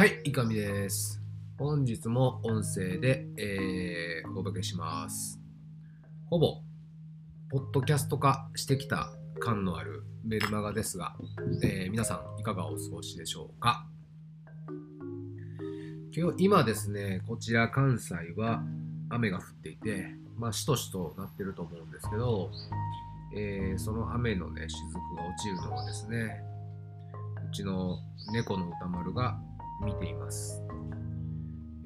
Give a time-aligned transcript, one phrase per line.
[0.00, 1.20] はい、いかみです。
[1.58, 5.38] 本日も音声で、えーお届けします。
[6.30, 6.62] ほぼ、
[7.50, 11.16] ポッドキャスト化してきた感のあるメルマガですが、
[11.62, 13.86] えー皆さんいかがお過ごしでしょうか？
[16.16, 18.62] 今日今ですね、こちら関西は
[19.10, 22.50] 雨が降っていて、まあ、しとしとなってると思うんですけど、
[23.36, 26.40] えーその雨のね、雫が落ちるのをですね、
[27.46, 27.98] うちの
[28.32, 29.38] 猫の歌丸が
[29.84, 30.62] 見ています。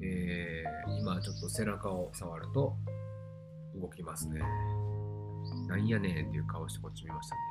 [0.01, 2.75] えー今ちょっと背中を触ると
[3.79, 4.39] 動きますね。
[5.67, 7.41] なんやねんっていう顔してこっち見ましたね。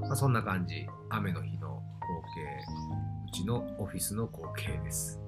[0.00, 2.48] まあ、そんな感じ、雨の日の光景、
[3.28, 5.20] うちのオフィスの光景です。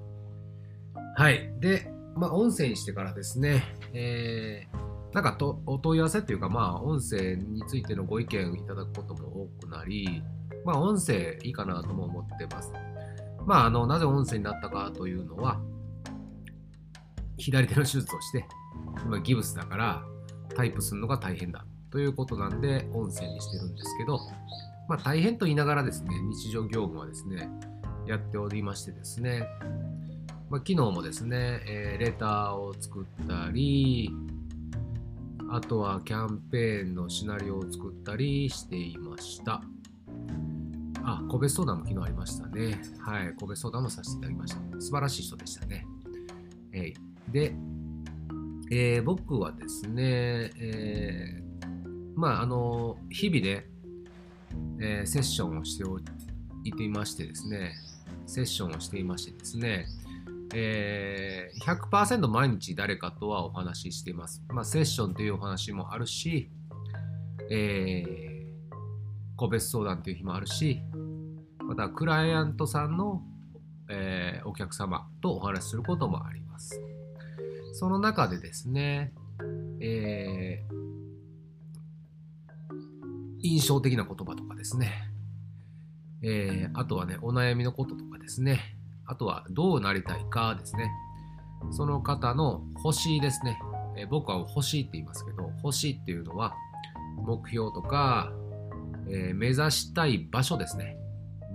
[1.15, 1.53] はい。
[1.59, 10.21] で、まあ、音声にしてからですね、えーなんかとお問い合わせっていうか、まあ、音声についてのご意見をいただくことも多くなり、
[10.65, 12.73] まあ、音声いいかなとも思ってます。
[13.45, 15.59] まあ、あの、なぜ音声になったかというのは、
[17.37, 18.45] 左手の手術をして、
[19.05, 20.03] 今ギブスだから
[20.55, 24.19] タイプするのが大変だということなんで、音声にしてるんですけど、
[24.87, 27.49] まあ、大変と言いながらですね、日常業務はですね、
[28.07, 29.47] やっておりましてですね、
[30.49, 34.11] まあ、昨日もですね、えーレターを作ったり、
[35.51, 39.61] あとはキャンペーンのシナリオを作ったりしていました。
[41.05, 42.81] あ、個別相談も昨日ありましたね。
[42.99, 44.81] はい、個別相談もさせていただきました。
[44.81, 45.85] 素晴らしい人でしたね。
[46.73, 46.93] えい
[47.31, 47.55] で、
[48.71, 53.69] えー僕はですね、えーまあ、あの、日々で、
[54.79, 55.99] えーセッションをしてお
[56.63, 57.75] いていましてですね、
[58.25, 59.85] セッションをしていましてですね、
[60.55, 64.43] えー100%毎日誰かとはお話ししています。
[64.49, 66.49] まあ、セッションというお話もあるし、
[67.51, 68.25] えー
[69.37, 70.81] 個別相談という日もあるし、
[71.67, 73.23] またクライアントさんの、
[73.89, 76.79] えーお客様とお話しすることもあります。
[77.73, 79.13] その中でですね、
[79.79, 80.75] えー
[83.41, 84.91] 印象的な言葉とかですね、
[86.21, 90.89] えーあとはね、お悩みのこととかですね、あとはどうなりたいかですね、
[91.71, 93.59] その方の欲しいですね、
[93.97, 96.53] え僕は欲しいって言いますけど、欲しいっていうのは
[97.17, 98.31] 目標とか、
[99.07, 100.97] えー目指したい場所ですね。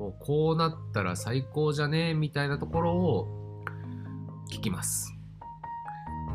[0.00, 2.12] もうこうなったら最高じゃね？
[2.12, 3.62] えみたいなところを
[4.50, 5.14] 聞きます。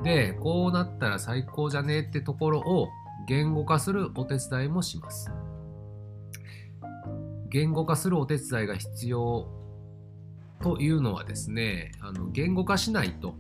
[0.04, 1.96] で、こうなったら最高じゃね？
[1.96, 2.90] えってところを
[3.28, 5.32] 言語化するお手伝いもします。
[7.50, 9.48] 言語化するお手伝いが必要
[10.62, 13.34] というのはですね、あの言語化しないと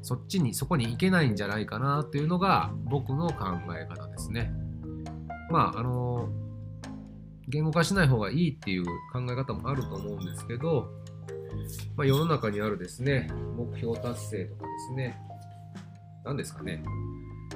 [0.00, 3.44] そっちに、そこに行けないんじゃないかなというのが僕の考
[3.78, 4.50] え方ですね。
[5.50, 6.30] まあ、あの、
[7.48, 10.90] 言語化しない方がいいっていう考え方もあると思うんですけど、
[11.96, 15.18] まあ、世の中にあるですね、目標達成とかですね、
[16.24, 16.82] 何ですかね、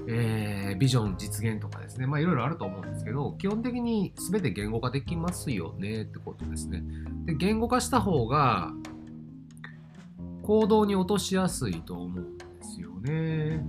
[0.06, 6.82] えービジョン実現とかですね、まあいろいろあると思うんですけど、基本的に全て言語化できますよねってことですね。
[7.26, 8.72] で、言語化した方が
[10.42, 13.64] 行動に落としやすいと思うんですよね。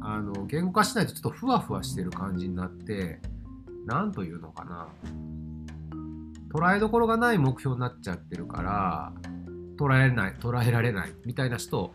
[0.00, 3.20] あの、言語化しないとちょっとふわふわしてる感じになって、
[3.86, 4.88] なんというのかな。
[6.52, 9.12] 捉えどころがない目標になっちゃってるから、
[9.78, 11.92] 捉えない、捉えられないみたいな人、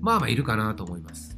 [0.00, 1.36] まあまあいるかなと思います。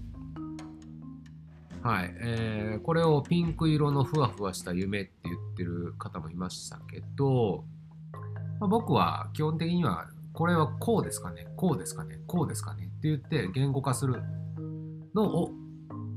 [1.83, 2.15] はい。
[2.19, 7.65] えーこれをピンク色のふわふわした夢って言ってる方もいましたけど、
[8.59, 14.23] まあ、僕は基本的には、これはこうですかね、こうですかね、こうですかねって言って言語化する
[15.15, 15.53] のを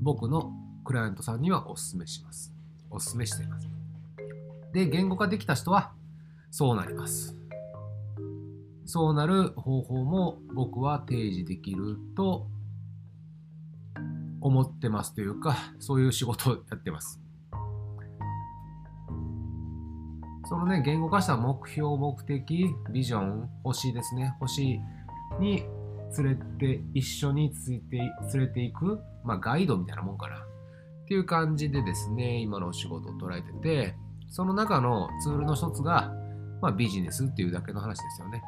[0.01, 0.53] 僕の
[0.85, 2.54] クライアントさんにはお勧めします。
[2.89, 3.67] お勧めしています。
[4.73, 5.93] で、言語化できた人は
[6.51, 7.35] そうなります。
[8.85, 12.47] そうなる方法も僕は提示できると
[14.41, 17.19] 思ってますというか、そういう仕事をやってます。
[20.47, 24.79] そのね、言語化した目標、目的、ビジョン、星ですね、星
[25.39, 25.65] に
[26.17, 28.11] 連れて、一緒について、連
[28.41, 30.45] れていく、まあガイドみたいなもんかな。
[31.05, 33.95] っていう感じでですね、今のお仕事を捉えてて、
[34.27, 36.11] その中のツールの一つが、
[36.63, 38.41] まあビジネスっていうだけの話ですよね。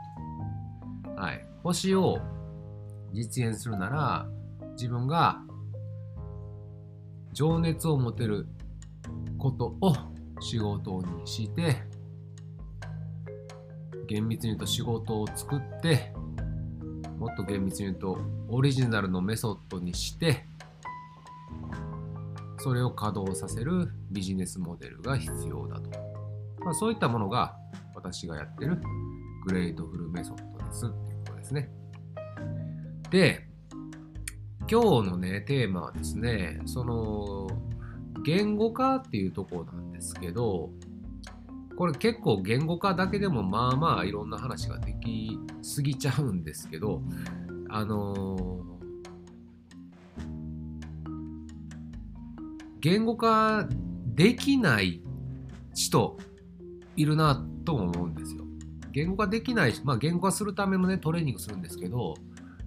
[1.16, 1.48] はい。
[1.62, 2.18] 星を
[3.14, 4.28] 実現するなら、
[4.72, 5.40] 自分が
[7.32, 8.48] 情熱を持てる
[9.38, 9.94] ことを
[10.40, 11.84] 仕事にして、
[14.08, 16.12] 厳密に言うと仕事を作って、
[17.20, 18.18] もっと厳密に言うと
[18.50, 20.48] オリジナルのメソッドにして、
[22.68, 25.90] それを稼働させるビジネスモデルが必要だと。
[26.66, 27.56] まあ、そういったものが
[27.96, 28.82] 私がやってる
[29.46, 31.70] Grateful Method ですっていうことですね。
[33.10, 33.48] で、
[34.70, 37.48] 今日のね、テーマはですね、その、
[38.26, 40.70] 言語化っていうところなんですけど、
[41.78, 47.02] これ結構言語化だけでもまあまあいろんな話ができすぎちゃうんですけど、
[47.70, 48.67] あの
[52.80, 53.68] 言語化
[54.16, 55.02] できない
[55.74, 56.18] 人
[56.96, 58.44] いるなとも思うんですよ。
[58.92, 62.16] 言語化できない、まあ言語化するためのねトレーニングするんですけど、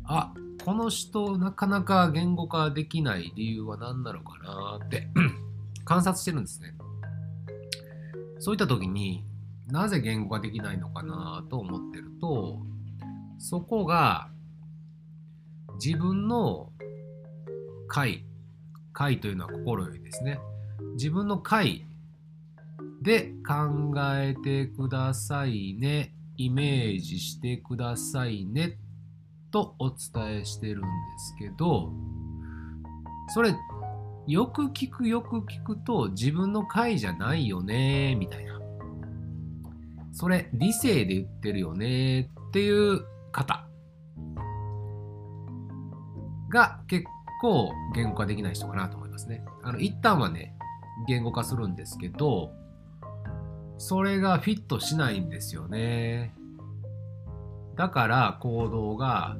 [0.04, 0.32] あ
[0.64, 5.08] この人なかなか言語化できない理由は何なのかなって
[5.84, 6.74] 観察してるんですね。
[8.38, 9.24] そういった時に
[9.68, 12.58] なぜ言語化できないのかなと思ってると
[13.38, 14.30] そこが
[15.82, 16.72] 自分の
[17.86, 18.24] 解
[18.92, 20.38] 解というのは心よりですね
[20.94, 21.84] 自分の解
[23.02, 28.78] で考えてくださいねイメージしてくださいね
[29.50, 30.87] とお伝えしてるんで
[31.19, 31.92] すけど
[33.34, 33.54] それ
[34.26, 38.50] よく聞くよく聞くと自分の回じゃないよねみたいな。
[40.12, 43.64] それ理性で言ってるよねっていう方
[46.50, 47.04] が結
[47.40, 49.44] 構言語化できない人かなと思いますね。
[49.62, 50.54] あの一旦はね
[51.08, 52.52] 言語化するんですけど
[53.78, 56.34] それがフィットしないんですよね。
[57.76, 59.37] だから行動が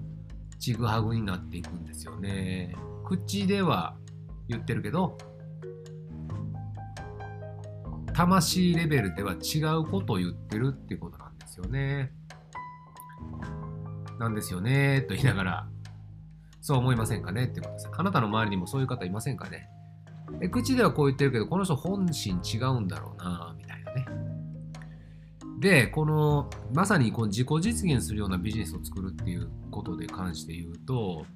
[0.59, 2.75] ちぐはぐになっていくんですよね。
[3.05, 3.97] 口では
[4.49, 5.19] 言ってるけど
[8.15, 12.13] 魂レベルでは違うことを言ってるっていうことなんですよね。
[14.19, 15.69] なんですよねと言いながら
[16.61, 17.45] そう思いませんかね？
[17.45, 17.89] ってことです。
[17.97, 19.69] あなたの周りにもそういう方いませんかね？
[20.41, 24.07] え口ではこう言ってるけどこの人本心違うんだろうなみたいなね。
[25.59, 31.27] でこのまさにこの自己実現するようなビジネスを作るっていうことで関して言うと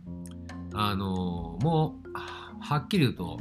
[0.73, 2.09] あのもう
[2.61, 3.39] はっきり言うと、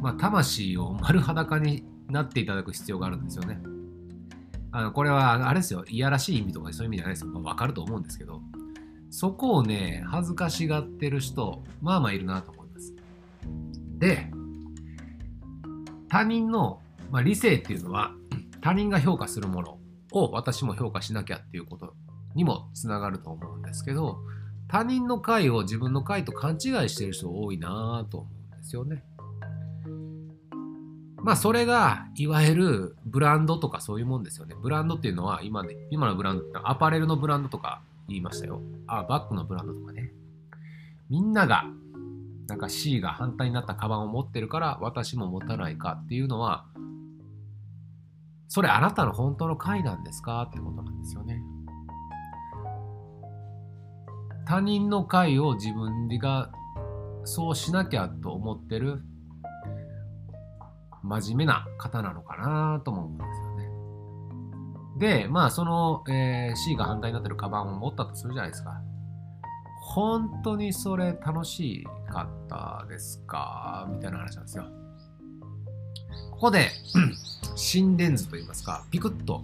[0.00, 3.60] まあ、魂を丸裸になっていただく必要があるんですよね。
[4.70, 7.30] あのこれはあれですよ、いやらしい意味とかそういう意味じゃないですよ。
[7.32, 8.42] まあ、わかると思うんですけど、
[9.10, 12.94] そこをね、恥ずかしがってる人、まあまあいるなと思います。
[13.98, 14.30] で、
[16.08, 16.80] 他人の、
[17.10, 18.12] まあ、理性っていうのは、
[18.60, 19.78] 他人が評価するもの
[20.12, 21.94] を私も評価しなきゃっていうこと
[22.34, 24.18] にもつながると思うんですけど、
[24.68, 26.58] 他人の回を自分の回と勘違い
[26.88, 29.04] してる人多いなと思うんですよね。
[31.22, 34.54] まあそれがいわゆるブランドとかそういうもんですよね。
[34.60, 38.60] ブランドっていうのは今ね、今のブランドってアパレルのブランドとか言いましたよ。
[38.86, 40.12] あ、バッグのブランドとかね。
[41.08, 41.64] みんなが
[42.48, 46.66] なんか C が反対になったカバンを持ってるから私も持たないかっていうのは
[48.48, 50.42] それあなたの本当の回なんですか？
[50.42, 51.42] ってことなんですよね。
[54.46, 56.52] 他人の会を自分が
[57.24, 59.02] そうしなきゃと思ってる
[61.02, 63.45] 真面目な方なのかなとも思うんですよ。
[64.98, 68.80] で、まあその、えー、C が反対になってるカバンを持ったとするじゃないですか。
[69.82, 73.86] 本当にそれ楽しかったですか？
[73.90, 74.64] みたいな話なんですよ。
[76.32, 76.70] ここで
[77.54, 79.42] 心電図といいますか、ピクッと、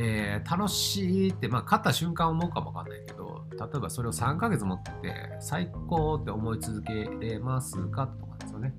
[0.00, 4.92] えー、楽しいって、まあ、勝った瞬間思うかもわかんないけど、例えばそれを3ヶ月持って
[5.40, 8.06] 最高って思い続けれますか？
[8.06, 8.74] とかですよね。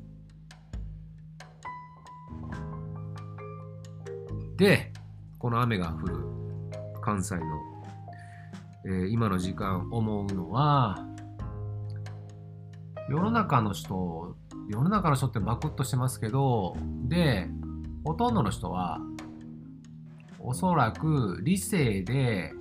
[4.58, 4.92] で、
[5.44, 6.16] この雨が降る
[7.02, 7.42] 関西の、
[8.86, 11.06] えー、今の時間思うのは、
[13.10, 14.38] 世の中の人、
[14.70, 16.78] 世の中の人ってバクッとしてますけど、
[17.10, 17.50] で、
[18.06, 19.02] ほとんどの人は、
[20.40, 22.54] おそらく理性で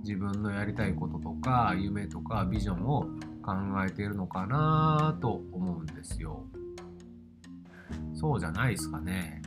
[0.00, 3.06] 自分のやりたいこととか夢とかビジョンを
[3.42, 6.44] 考えているのかなと思うんですよ。
[8.12, 9.40] そうじゃないですかね。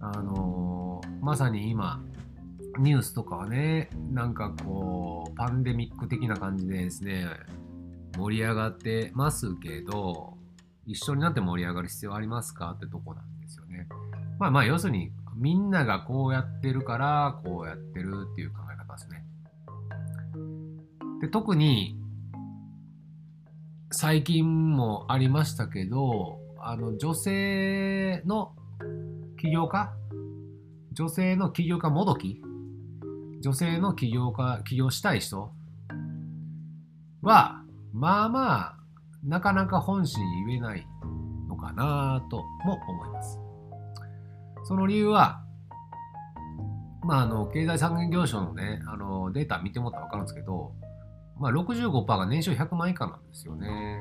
[0.00, 2.02] あのー、まさに今
[2.78, 7.26] ニュースとかはねなんかこうパンデミック的な感じでですね
[8.16, 10.34] 盛り上がってますけど
[10.86, 13.86] 一緒になって盛り上がる必要ありますかってとこなんですよね。
[14.38, 19.24] まあまあ要するにみんながこうやってるからこうやってるっていう考え方ですね。
[21.20, 21.98] で特に
[23.90, 28.52] 最近もありましたけどあの女性の
[29.38, 29.92] 起業家
[30.98, 32.42] 女性の起業家もどき
[33.40, 35.52] 女性の起業家起業したい人
[37.22, 37.62] は
[37.92, 38.76] まあまあ
[39.24, 40.84] なかなか本心言えない
[41.48, 43.38] のかなとも思います。
[44.64, 45.40] その理由は、
[47.04, 50.72] まあ、あの経済産業省のねあのデータ見てもらったら分かるんですけど、
[51.38, 54.00] まあ、65%が年収100万以下なんですよね。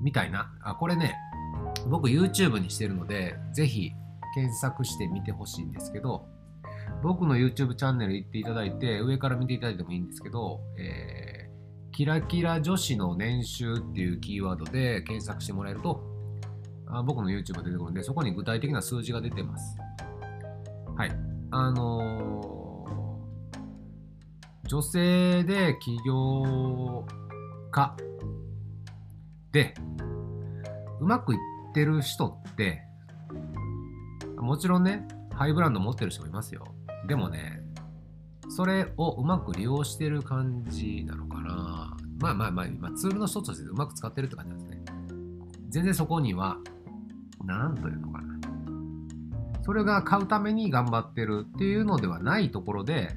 [0.00, 0.50] みたいな。
[0.62, 1.16] あこれね
[1.86, 3.92] 僕 YouTube にしてるのでぜひ
[4.38, 6.28] 検索してみてほしいんですけど
[7.02, 16.00] 僕の YouTube チャンネル行っていただいて上から見ていただいてもいいんですけど、えー、キラキラ女子の年収っていうキーワードで検索してもらえると
[16.86, 19.76] あ僕の YouTube 出てくるんでそこに具体的な数字が出てます。
[20.96, 21.10] はい。
[21.50, 27.04] あのー、女性で起業
[27.70, 27.96] 家
[29.52, 29.74] で
[31.00, 32.87] うまくいってる人って
[34.40, 36.64] もちろんねハイブランド持ってる人もいますよ。
[37.06, 37.62] でもね
[38.50, 41.96] それをうまく利用してる感じなのかな。
[42.20, 44.82] まあまあまあ、まあ、ツールの一つとしてうまく使ってるって感じなんですね。
[45.68, 46.58] 全然そこには
[47.44, 48.38] 何というのかな。
[49.62, 53.16] それが買うために頑張ってるっていうのではないところで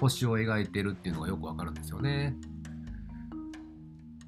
[0.00, 2.36] 星を描いてるっていうのがよくわかるんですよね。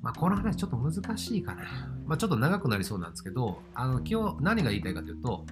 [0.03, 1.63] まあ、この話ちょっと難しいかな。
[2.05, 5.47] まあ、ちょっと長くなりそうなんですけど、あの今日何が言いたいかというと、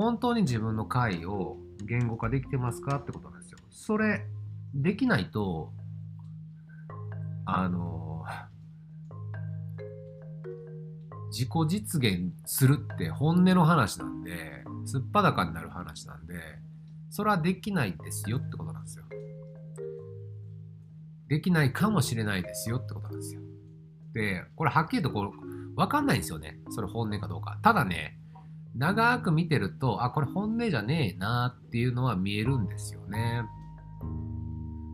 [0.00, 3.58] 本当に自分の回を言語化できてますかってことなんですよ。
[3.70, 4.24] それ、
[4.72, 5.74] できないと、
[7.44, 8.24] あの、
[11.30, 16.34] 自己実現するって本音の話なんで、すっぱだかになる話なんで、
[17.10, 19.04] それはできないですよってことなんですよ。
[21.28, 23.42] できないかもしれないですよってことなんですよ。
[24.14, 26.58] で、これはっきりとこう、わかんないんですよね。
[26.70, 27.58] それ本音かどうか。
[27.60, 28.19] ただね、
[28.74, 33.42] 長く見てると、あ、これ本音じゃねえなっていうのは見えるんですよね。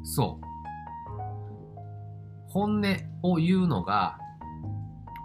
[0.03, 0.47] そう。
[2.49, 2.85] 本音
[3.23, 4.19] を言うのが、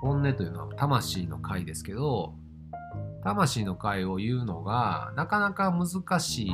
[0.01, 2.35] 本音というのは魂の回ですけど、
[3.23, 6.51] 魂の回を言うのがなかなか難しい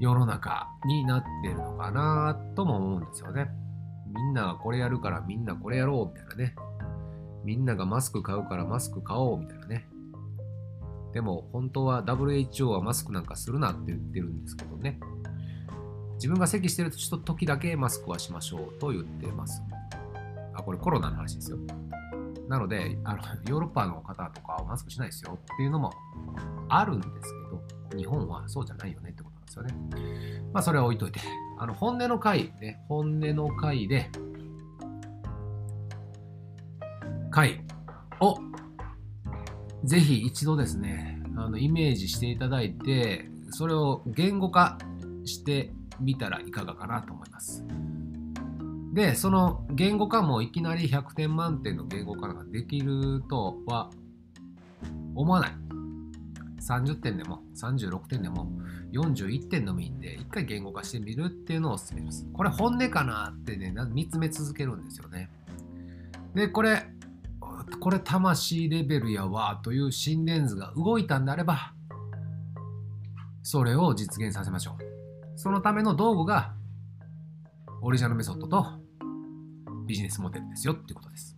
[0.00, 3.48] 世の中になってるのかなとも思うんですよね。
[4.14, 6.56] みんながこれやるからみんなこれやろうみたいなね。
[7.44, 9.86] みんながマスク買うからマスク買おうみたいなね。
[11.12, 14.98] でも本当は WHO はマスクなんかするなって言ってるんですけどね。
[16.14, 19.62] 自分が咳してる時だけマスクはしましょうと言ってます。
[20.54, 21.58] あ、これコロナの話ですよ。
[22.48, 25.92] なのであの、ヨーロッパの方とかはマスクしないですよっていうのも
[26.68, 27.12] あるんです
[27.90, 30.42] けど、日本はそうじゃないよねってことなんですよね。
[30.52, 31.20] まあ、それは置いといて、
[31.58, 34.10] あの本音の回、ね、本音の回で、
[37.34, 37.64] 回
[38.20, 38.38] を
[39.82, 44.78] ぜひ一度ですね、あのイメージしていただいて、それを言語化
[45.24, 47.64] してみたらいかがかなと思います。
[48.92, 53.90] で、その言語化もいきなり100点満点の言語化ができるとは
[55.16, 55.52] 思わない。
[56.60, 58.48] 30点でも36点でも
[58.92, 62.28] 41点でもいいんで、一回言語化してみるっていうのをお勧めします。
[62.32, 65.28] これ本音かなってね、見つめ続けるんですよね。
[66.34, 66.93] で、これ、
[67.80, 71.72] これ魂レベルやわという心電図が動いたんであれば、
[73.42, 74.84] それを実現させましょう。
[75.36, 76.54] そのための道具が
[77.82, 78.66] オリジナルメソッドと
[79.86, 81.36] ビジネスモデルですよっていうことです。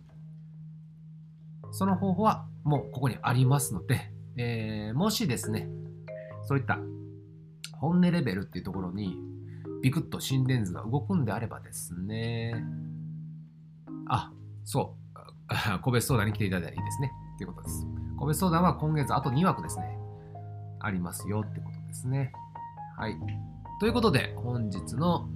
[1.71, 5.67] その方法はもうここにありますので、えー、もしですね、
[6.43, 6.79] そういった
[7.73, 9.17] 本音レベルっていうところに
[9.81, 12.63] ビクッと心電図が動くんであればですね、
[14.09, 14.31] あ、
[14.63, 14.96] そう、
[15.81, 17.11] 個別相談に来ていただいていいですね。
[17.35, 17.87] っていうことです。
[18.17, 19.97] 個別相談は今月あと2枠ですね、
[20.79, 22.31] ありますよってことですね。
[22.97, 23.15] はい。
[23.79, 25.29] ということで、本日の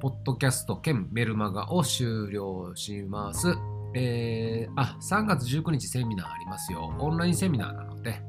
[0.00, 3.54] ポッドキャスト兼メルマガを終了します。
[3.94, 6.94] えー、あ、3月19日セミナーありますよ。
[6.98, 8.22] オンラインセミナーなので、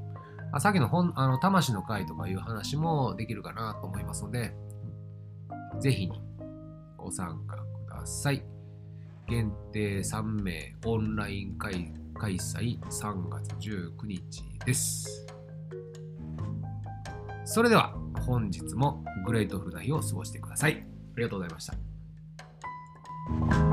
[0.51, 4.53] あさっきの本、あの、魂の会とかいう話もできるかなと思いますので、
[5.79, 6.21] ぜひに
[6.97, 8.43] ご参加ください。
[9.27, 15.25] 限定3名オンライン会開催3月19日です。
[17.45, 20.73] それでは本日も Grateful な日を過ごしてください。
[20.73, 23.70] ありがとうございました。